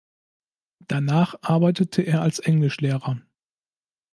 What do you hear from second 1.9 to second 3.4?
er als Englischlehrer.